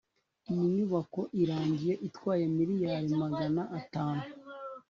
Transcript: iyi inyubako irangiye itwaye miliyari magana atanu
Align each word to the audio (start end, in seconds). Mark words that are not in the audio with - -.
iyi 0.49 0.63
inyubako 0.69 1.19
irangiye 1.41 1.93
itwaye 2.07 2.43
miliyari 2.57 3.07
magana 3.21 3.61
atanu 3.79 4.23